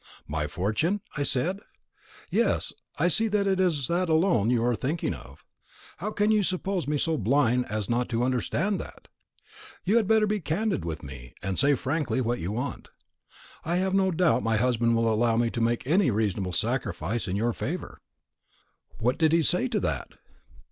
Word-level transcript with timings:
'My 0.27 0.47
fortune?' 0.47 1.01
I 1.15 1.21
said; 1.21 1.59
'yes, 2.31 2.73
I 2.97 3.07
see 3.07 3.27
that 3.27 3.45
it 3.45 3.59
is 3.59 3.87
that 3.87 4.09
alone 4.09 4.49
you 4.49 4.63
are 4.63 4.75
thinking 4.75 5.13
of. 5.13 5.45
How 5.97 6.09
can 6.09 6.31
you 6.31 6.41
suppose 6.41 6.87
me 6.87 6.97
so 6.97 7.19
blind 7.19 7.67
as 7.67 7.87
not 7.87 8.09
to 8.09 8.23
understand 8.23 8.81
that? 8.81 9.09
You 9.85 9.97
had 9.97 10.07
better 10.07 10.25
be 10.25 10.39
candid 10.39 10.83
with 10.83 11.03
me, 11.03 11.35
and 11.43 11.59
say 11.59 11.75
frankly 11.75 12.19
what 12.19 12.39
you 12.39 12.51
want. 12.51 12.87
I 13.63 13.75
have 13.75 13.93
no 13.93 14.09
doubt 14.09 14.41
my 14.41 14.57
husband 14.57 14.95
will 14.95 15.07
allow 15.13 15.37
me 15.37 15.51
to 15.51 15.61
make 15.61 15.85
any 15.85 16.09
reasonable 16.09 16.53
sacrifice 16.53 17.27
in 17.27 17.35
your 17.35 17.53
favour.'" 17.53 18.01
"What 18.97 19.19
did 19.19 19.33
he 19.33 19.43
say 19.43 19.67
to 19.67 19.79
that?" 19.81 20.13